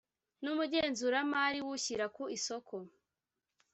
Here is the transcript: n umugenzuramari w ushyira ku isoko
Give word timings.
n 0.43 0.45
umugenzuramari 0.51 1.59
w 1.65 1.67
ushyira 1.75 2.05
ku 2.15 2.23
isoko 2.37 2.75